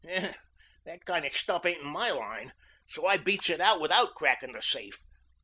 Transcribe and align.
That 0.83 1.05
kind 1.05 1.25
of 1.25 1.37
stuff 1.37 1.63
ain't 1.63 1.81
in 1.83 1.87
my 1.87 2.09
line, 2.09 2.53
so 2.89 3.05
I 3.05 3.17
beats 3.17 3.51
it 3.51 3.61
out 3.61 3.79
without 3.79 4.15
crackin' 4.15 4.51
the 4.53 4.63
safe. 4.63 4.99